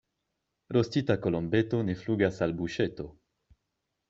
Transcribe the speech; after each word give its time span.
Rostita 0.77 1.17
kolombeto 1.25 1.83
ne 1.91 1.97
flugas 2.01 2.41
al 2.47 2.57
buŝeto. 2.63 3.07